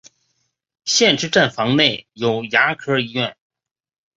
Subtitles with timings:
[0.83, 3.37] 现时站房内有牙科医院。